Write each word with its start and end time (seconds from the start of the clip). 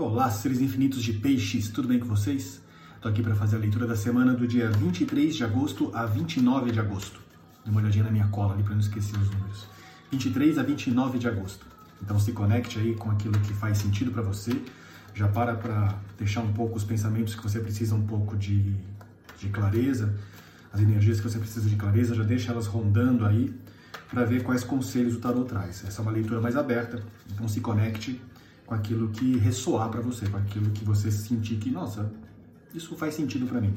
Olá, 0.00 0.30
seres 0.30 0.60
infinitos 0.60 1.02
de 1.02 1.12
peixes, 1.12 1.70
tudo 1.70 1.88
bem 1.88 1.98
com 1.98 2.06
vocês? 2.06 2.60
Estou 2.94 3.10
aqui 3.10 3.20
para 3.20 3.34
fazer 3.34 3.56
a 3.56 3.58
leitura 3.58 3.84
da 3.84 3.96
semana 3.96 4.32
do 4.32 4.46
dia 4.46 4.70
23 4.70 5.34
de 5.34 5.42
agosto 5.42 5.90
a 5.92 6.06
29 6.06 6.70
de 6.70 6.78
agosto. 6.78 7.18
Dê 7.64 7.70
uma 7.72 7.80
olhadinha 7.80 8.04
na 8.04 8.10
minha 8.12 8.28
cola 8.28 8.54
ali 8.54 8.62
para 8.62 8.74
não 8.74 8.80
esquecer 8.80 9.18
os 9.18 9.28
números. 9.28 9.66
23 10.12 10.56
a 10.56 10.62
29 10.62 11.18
de 11.18 11.26
agosto. 11.26 11.66
Então 12.00 12.16
se 12.20 12.30
conecte 12.30 12.78
aí 12.78 12.94
com 12.94 13.10
aquilo 13.10 13.36
que 13.40 13.52
faz 13.52 13.78
sentido 13.78 14.12
para 14.12 14.22
você. 14.22 14.62
Já 15.16 15.26
para 15.26 15.56
para 15.56 15.98
deixar 16.16 16.42
um 16.42 16.52
pouco 16.52 16.76
os 16.76 16.84
pensamentos 16.84 17.34
que 17.34 17.42
você 17.42 17.58
precisa 17.58 17.96
um 17.96 18.06
pouco 18.06 18.36
de, 18.36 18.76
de 19.36 19.48
clareza, 19.48 20.14
as 20.72 20.80
energias 20.80 21.20
que 21.20 21.28
você 21.28 21.40
precisa 21.40 21.68
de 21.68 21.74
clareza, 21.74 22.14
já 22.14 22.22
deixa 22.22 22.52
elas 22.52 22.68
rondando 22.68 23.26
aí 23.26 23.52
para 24.08 24.24
ver 24.24 24.44
quais 24.44 24.62
conselhos 24.62 25.16
o 25.16 25.18
tarot 25.18 25.48
traz. 25.48 25.84
Essa 25.84 26.00
é 26.00 26.02
uma 26.02 26.12
leitura 26.12 26.40
mais 26.40 26.54
aberta, 26.54 27.02
então 27.32 27.48
se 27.48 27.60
conecte 27.60 28.20
com 28.68 28.74
aquilo 28.74 29.08
que 29.08 29.38
ressoar 29.38 29.88
para 29.88 30.02
você, 30.02 30.28
com 30.28 30.36
aquilo 30.36 30.70
que 30.70 30.84
você 30.84 31.10
sentir 31.10 31.56
que, 31.56 31.70
nossa, 31.70 32.12
isso 32.74 32.94
faz 32.96 33.14
sentido 33.14 33.46
para 33.46 33.62
mim. 33.62 33.74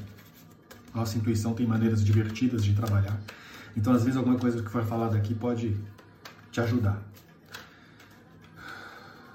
Nossa 0.93 1.17
intuição 1.17 1.53
tem 1.53 1.66
maneiras 1.66 2.03
divertidas 2.03 2.61
de 2.61 2.73
trabalhar. 2.73 3.17
Então, 3.75 3.93
às 3.93 4.03
vezes, 4.03 4.17
alguma 4.17 4.38
coisa 4.38 4.61
que 4.61 4.69
for 4.69 4.83
falada 4.83 5.16
aqui 5.16 5.33
pode 5.33 5.77
te 6.52 6.59
ajudar. 6.59 7.02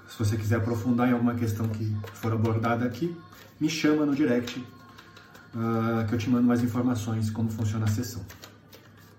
Se 0.07 0.19
você 0.19 0.37
quiser 0.37 0.57
aprofundar 0.57 1.09
em 1.09 1.13
alguma 1.13 1.33
questão 1.33 1.67
que 1.69 1.97
for 2.13 2.31
abordada 2.31 2.85
aqui, 2.85 3.17
me 3.59 3.67
chama 3.67 4.05
no 4.05 4.15
direct, 4.15 4.59
uh, 4.59 6.07
que 6.07 6.13
eu 6.13 6.19
te 6.19 6.29
mando 6.29 6.45
mais 6.45 6.61
informações 6.61 7.31
como 7.31 7.49
funciona 7.49 7.85
a 7.85 7.89
sessão. 7.89 8.23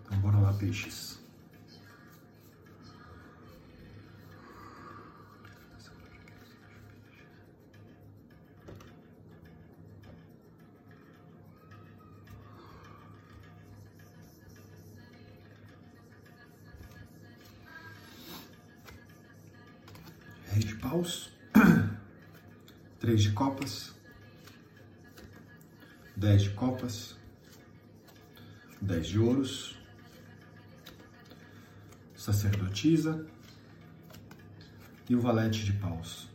Então, 0.07 0.17
bora 0.21 0.39
lá, 0.39 0.53
peixes. 0.53 1.18
De 20.59 20.75
paus, 20.75 21.31
três 22.99 23.23
de 23.23 23.31
copas, 23.33 23.95
dez 26.17 26.43
de 26.43 26.51
copas, 26.51 27.17
dez 28.81 29.07
de 29.07 29.19
ouros, 29.19 29.79
sacerdotisa 32.17 33.27
e 35.09 35.15
o 35.15 35.21
valete 35.21 35.65
de 35.65 35.73
paus. 35.75 36.29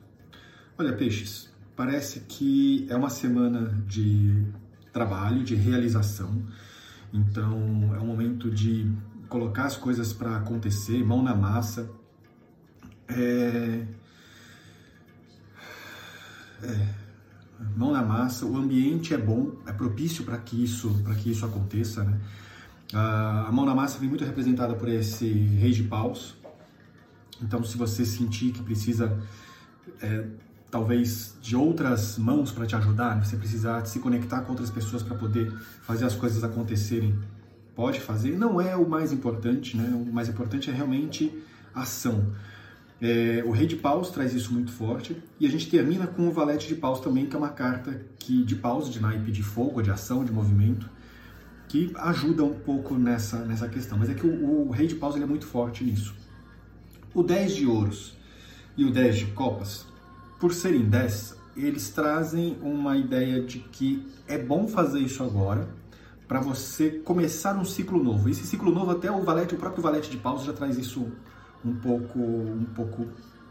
Olha, 0.77 0.93
peixes, 0.93 1.51
parece 1.75 2.21
que 2.21 2.87
é 2.89 2.95
uma 2.95 3.09
semana 3.09 3.69
de 3.87 4.45
trabalho, 4.91 5.43
de 5.43 5.55
realização. 5.55 6.41
Então, 7.13 7.93
é 7.95 7.99
um 7.99 8.07
momento 8.07 8.49
de 8.49 8.91
colocar 9.27 9.65
as 9.65 9.75
coisas 9.75 10.13
para 10.13 10.37
acontecer, 10.37 11.03
mão 11.03 11.21
na 11.21 11.35
massa. 11.35 11.89
É, 13.07 13.85
massa, 18.13 18.45
o 18.45 18.55
ambiente 18.55 19.13
é 19.13 19.17
bom, 19.17 19.51
é 19.65 19.71
propício 19.71 20.23
para 20.23 20.37
que 20.37 20.63
isso 20.63 21.01
para 21.03 21.15
que 21.15 21.31
isso 21.31 21.45
aconteça, 21.45 22.03
né? 22.03 22.19
A 22.93 23.49
mão 23.51 23.65
na 23.65 23.73
massa 23.73 23.97
vem 23.97 24.07
muito 24.07 24.23
representada 24.23 24.75
por 24.75 24.87
esse 24.87 25.25
rei 25.25 25.71
de 25.71 25.83
paus. 25.83 26.35
Então, 27.41 27.63
se 27.63 27.75
você 27.75 28.05
sentir 28.05 28.51
que 28.51 28.61
precisa 28.61 29.19
é, 29.99 30.27
talvez 30.69 31.35
de 31.41 31.55
outras 31.55 32.17
mãos 32.17 32.51
para 32.51 32.65
te 32.65 32.75
ajudar, 32.75 33.15
né? 33.15 33.23
você 33.23 33.35
precisar 33.35 33.83
se 33.85 33.99
conectar 33.99 34.41
com 34.41 34.51
outras 34.51 34.69
pessoas 34.69 35.01
para 35.01 35.15
poder 35.15 35.51
fazer 35.81 36.05
as 36.05 36.15
coisas 36.15 36.43
acontecerem, 36.43 37.17
pode 37.75 37.99
fazer. 37.99 38.37
Não 38.37 38.61
é 38.61 38.75
o 38.75 38.87
mais 38.87 39.11
importante, 39.11 39.75
né? 39.75 39.89
O 39.93 40.13
mais 40.13 40.29
importante 40.29 40.69
é 40.69 40.73
realmente 40.73 41.31
ação. 41.73 42.33
É, 43.05 43.43
o 43.45 43.51
Rei 43.51 43.67
de 43.67 43.75
Paus 43.75 44.11
traz 44.11 44.33
isso 44.33 44.53
muito 44.53 44.71
forte. 44.71 45.21
E 45.37 45.45
a 45.45 45.49
gente 45.49 45.69
termina 45.69 46.07
com 46.07 46.25
o 46.25 46.31
Valete 46.31 46.69
de 46.69 46.75
Paus 46.75 47.01
também, 47.01 47.25
que 47.25 47.35
é 47.35 47.37
uma 47.37 47.49
carta 47.49 47.99
que, 48.17 48.45
de 48.45 48.55
paus, 48.55 48.89
de 48.89 49.01
naipe 49.01 49.29
de 49.29 49.43
fogo, 49.43 49.81
de 49.81 49.91
ação, 49.91 50.23
de 50.23 50.31
movimento, 50.31 50.89
que 51.67 51.91
ajuda 51.97 52.45
um 52.45 52.53
pouco 52.53 52.93
nessa, 52.95 53.39
nessa 53.39 53.67
questão. 53.67 53.97
Mas 53.97 54.09
é 54.09 54.13
que 54.13 54.25
o, 54.25 54.67
o 54.67 54.71
Rei 54.71 54.87
de 54.87 54.95
Paus 54.95 55.15
ele 55.15 55.25
é 55.25 55.27
muito 55.27 55.45
forte 55.45 55.83
nisso. 55.83 56.15
O 57.13 57.21
10 57.21 57.55
de 57.57 57.65
ouros 57.67 58.15
e 58.77 58.85
o 58.85 58.91
10 58.91 59.17
de 59.17 59.25
copas, 59.27 59.85
por 60.39 60.53
serem 60.53 60.85
10, 60.85 61.35
eles 61.57 61.89
trazem 61.89 62.57
uma 62.61 62.95
ideia 62.95 63.43
de 63.43 63.59
que 63.59 64.07
é 64.29 64.37
bom 64.37 64.65
fazer 64.65 64.99
isso 64.99 65.21
agora 65.23 65.67
para 66.25 66.39
você 66.39 66.89
começar 66.89 67.57
um 67.57 67.65
ciclo 67.65 68.01
novo. 68.01 68.29
Esse 68.29 68.47
ciclo 68.47 68.71
novo, 68.71 68.91
até 68.91 69.11
o 69.11 69.21
valete, 69.23 69.55
o 69.55 69.57
próprio 69.57 69.83
valete 69.83 70.09
de 70.09 70.15
paus 70.15 70.45
já 70.45 70.53
traz 70.53 70.77
isso 70.77 71.11
um 71.63 71.73
pouco, 71.75 72.19
um 72.19 72.65
pouco 72.75 73.07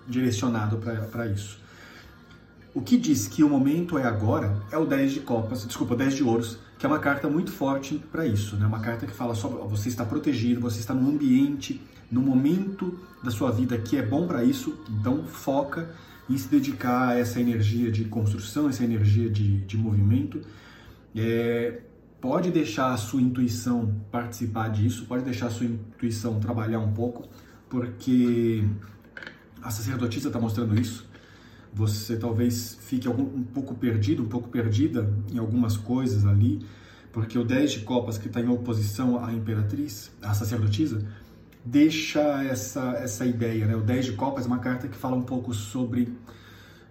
direcionado 0.07 0.79
para 1.11 1.27
isso. 1.27 1.61
O 2.75 2.81
que 2.81 2.97
diz 2.97 3.29
que 3.29 3.45
o 3.45 3.49
momento 3.49 3.99
é 3.99 4.05
agora 4.05 4.57
é 4.71 4.79
o 4.79 4.87
10 4.87 5.13
de 5.13 5.21
copas, 5.21 5.67
desculpa, 5.67 5.93
o 5.95 5.97
10 5.97 6.15
de 6.15 6.25
ouros, 6.25 6.59
que 6.79 6.87
é 6.87 6.89
uma 6.89 6.99
carta 6.99 7.29
muito 7.29 7.53
forte 7.53 8.03
para 8.11 8.27
isso, 8.27 8.57
né? 8.57 8.67
Uma 8.67 8.81
carta 8.81 9.07
que 9.07 9.13
fala 9.13 9.35
sobre 9.35 9.59
você 9.69 9.89
está 9.89 10.05
protegido, 10.05 10.61
você 10.61 10.81
está 10.81 10.95
num 10.95 11.11
ambiente, 11.11 11.81
no 12.11 12.23
momento 12.23 12.99
da 13.23 13.31
sua 13.31 13.51
vida 13.51 13.77
que 13.79 13.97
é 13.97 14.03
bom 14.03 14.27
para 14.27 14.43
isso, 14.43 14.79
então 14.89 15.25
foca 15.25 15.95
em 16.29 16.37
se 16.37 16.49
dedicar 16.49 17.11
a 17.11 17.19
essa 17.19 17.41
energia 17.41 17.91
de 17.91 18.05
construção, 18.05 18.69
essa 18.69 18.85
energia 18.85 19.29
de, 19.29 19.59
de 19.59 19.77
movimento. 19.77 20.41
É, 21.15 21.81
pode 22.21 22.51
deixar 22.51 22.93
a 22.93 22.97
sua 22.97 23.21
intuição 23.21 23.95
participar 24.11 24.69
disso, 24.69 25.05
pode 25.07 25.25
deixar 25.25 25.47
a 25.47 25.51
sua 25.51 25.67
intuição 25.67 26.41
trabalhar 26.41 26.79
um 26.79 26.93
pouco, 26.93 27.29
porque 27.73 28.63
a 29.63 29.71
sacerdotisa 29.71 30.29
está 30.29 30.39
mostrando 30.39 30.79
isso. 30.79 31.09
Você 31.73 32.19
talvez 32.19 32.79
fique 32.83 33.09
algum, 33.09 33.23
um 33.23 33.43
pouco 33.43 33.75
perdido, 33.75 34.23
um 34.23 34.29
pouco 34.29 34.51
perdida 34.51 35.11
em 35.33 35.39
algumas 35.39 35.75
coisas 35.75 36.27
ali, 36.27 36.61
porque 37.11 37.39
o 37.39 37.45
10 37.45 37.73
de 37.73 37.81
copas, 37.81 38.19
que 38.19 38.27
está 38.27 38.43
em 38.43 38.49
oposição 38.51 39.25
à 39.25 39.33
imperatriz, 39.33 40.13
à 40.21 40.35
sacerdotisa, 40.35 41.03
deixa 41.65 42.45
essa, 42.45 42.91
essa 42.99 43.25
ideia. 43.25 43.65
Né? 43.65 43.75
O 43.75 43.81
10 43.81 44.05
de 44.05 44.13
copas 44.13 44.45
é 44.45 44.49
uma 44.49 44.59
carta 44.59 44.87
que 44.87 44.97
fala 44.97 45.17
um 45.17 45.23
pouco 45.23 45.55
sobre 45.55 46.13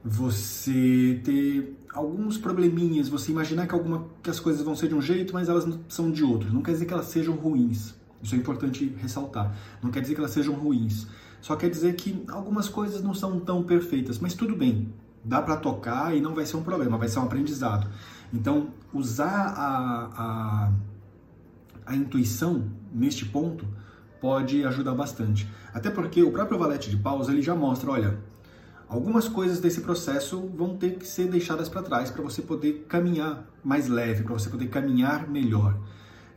você 0.03 1.21
ter 1.23 1.77
alguns 1.93 2.39
probleminhas, 2.39 3.07
você 3.07 3.31
imaginar 3.31 3.67
que, 3.67 3.75
alguma, 3.75 4.07
que 4.23 4.31
as 4.31 4.39
coisas 4.39 4.63
vão 4.63 4.75
ser 4.75 4.87
de 4.87 4.95
um 4.95 5.01
jeito, 5.01 5.31
mas 5.31 5.47
elas 5.47 5.67
são 5.87 6.09
de 6.09 6.23
outro. 6.23 6.51
Não 6.51 6.63
quer 6.63 6.71
dizer 6.71 6.87
que 6.87 6.93
elas 6.93 7.05
sejam 7.05 7.35
ruins. 7.35 8.00
Isso 8.21 8.35
é 8.35 8.37
importante 8.37 8.95
ressaltar. 8.99 9.55
Não 9.81 9.91
quer 9.91 10.01
dizer 10.01 10.13
que 10.13 10.19
elas 10.19 10.31
sejam 10.31 10.53
ruins. 10.53 11.07
Só 11.41 11.55
quer 11.55 11.69
dizer 11.69 11.95
que 11.95 12.23
algumas 12.29 12.69
coisas 12.69 13.01
não 13.01 13.13
são 13.13 13.39
tão 13.39 13.63
perfeitas, 13.63 14.19
mas 14.19 14.33
tudo 14.33 14.55
bem. 14.55 14.93
Dá 15.23 15.41
para 15.41 15.57
tocar 15.57 16.15
e 16.15 16.21
não 16.21 16.33
vai 16.33 16.45
ser 16.45 16.57
um 16.57 16.63
problema, 16.63 16.97
vai 16.97 17.07
ser 17.07 17.19
um 17.19 17.23
aprendizado. 17.23 17.87
Então, 18.33 18.69
usar 18.93 19.53
a, 19.57 20.09
a, 20.15 20.71
a 21.85 21.95
intuição 21.95 22.69
neste 22.93 23.25
ponto 23.25 23.67
pode 24.19 24.63
ajudar 24.63 24.93
bastante. 24.93 25.49
Até 25.73 25.89
porque 25.89 26.21
o 26.21 26.31
próprio 26.31 26.57
valete 26.57 26.89
de 26.89 26.97
paus 26.97 27.27
ele 27.27 27.41
já 27.41 27.55
mostra, 27.55 27.89
olha, 27.89 28.19
algumas 28.87 29.27
coisas 29.27 29.59
desse 29.59 29.81
processo 29.81 30.39
vão 30.55 30.77
ter 30.77 30.97
que 30.97 31.07
ser 31.07 31.27
deixadas 31.27 31.67
para 31.67 31.81
trás 31.81 32.11
para 32.11 32.21
você 32.21 32.41
poder 32.41 32.85
caminhar 32.87 33.45
mais 33.63 33.87
leve, 33.87 34.23
para 34.23 34.33
você 34.33 34.49
poder 34.49 34.67
caminhar 34.67 35.27
melhor. 35.27 35.75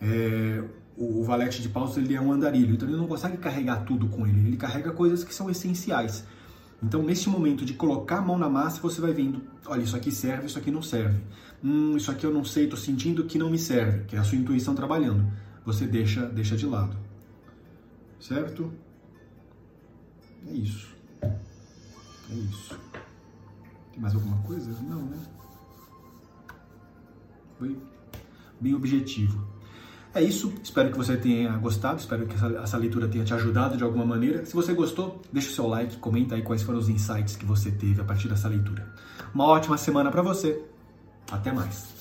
É, 0.01 0.65
o, 0.97 1.23
valete 1.25 1.61
de 1.61 1.69
paus 1.69 1.97
ele 1.97 2.15
é 2.15 2.21
um 2.21 2.33
andarilho, 2.33 2.75
então 2.75 2.89
ele 2.89 2.97
não 2.97 3.07
consegue 3.07 3.37
carregar 3.37 3.85
tudo 3.85 4.09
com 4.09 4.27
ele, 4.27 4.47
ele 4.47 4.57
carrega 4.57 4.93
coisas 4.93 5.25
que 5.25 5.35
são 5.35 5.51
essenciais. 5.51 6.25
Então, 6.83 7.03
nesse 7.03 7.29
momento 7.29 7.65
de 7.65 7.73
colocar 7.73 8.19
a 8.19 8.23
mão 8.23 8.39
na 8.39 8.49
massa, 8.49 8.81
você 8.81 9.01
vai 9.01 9.13
vendo, 9.13 9.43
olha, 9.67 9.83
isso 9.83 9.97
aqui 9.97 10.13
serve, 10.13 10.47
isso 10.47 10.59
aqui 10.59 10.71
não 10.71 10.83
serve. 10.83 11.21
Hum, 11.63 11.97
isso 11.97 12.11
aqui 12.11 12.25
eu 12.25 12.33
não 12.33 12.45
sei, 12.45 12.65
estou 12.65 12.79
sentindo 12.79 13.25
que 13.25 13.39
não 13.39 13.49
me 13.49 13.59
serve, 13.59 14.05
que 14.05 14.17
é 14.17 14.19
a 14.19 14.25
sua 14.25 14.37
intuição 14.37 14.75
trabalhando. 14.75 15.27
Você 15.65 15.87
deixa, 15.87 16.27
deixa 16.27 16.57
de 16.57 16.67
lado. 16.67 16.97
Certo? 18.21 18.71
É 20.47 20.53
isso. 20.53 20.95
É 21.23 22.35
isso. 22.35 22.79
Tem 23.93 24.01
mais 24.01 24.15
alguma 24.15 24.37
coisa? 24.43 24.71
Não, 24.83 25.03
né? 25.07 25.19
Foi 27.59 27.79
bem 28.61 28.75
objetivo. 28.75 29.54
É 30.15 30.23
isso, 30.23 30.53
espero 30.63 30.93
que 30.93 30.97
você 30.97 31.17
tenha 31.17 31.51
gostado, 31.57 31.99
espero 31.99 32.25
que 32.25 32.37
essa, 32.37 32.47
essa, 32.47 32.77
leitura 32.77 33.09
tenha 33.09 33.25
te 33.25 33.35
ajudado 33.35 33.77
de 33.77 33.83
alguma 33.83 34.05
maneira. 34.07 34.47
Se 34.47 34.55
você 34.55 34.73
gostou, 34.73 35.21
deixa 35.33 35.51
o 35.51 35.53
seu 35.53 35.67
like, 35.67 35.97
comenta 35.97 36.37
aí 36.37 36.43
quais 36.43 36.63
foram 36.63 36.79
os 36.79 36.89
insights 36.89 37.35
que 37.35 37.45
você 37.45 37.73
teve 37.73 38.01
a 38.01 38.05
partir 38.05 38.29
dessa 38.29 38.47
leitura. 38.47 38.87
Uma 39.35 39.47
ótima 39.47 39.77
semana 39.77 40.13
para 40.13 40.23
você. 40.23 40.63
Até 41.33 41.51
mais. 41.51 41.94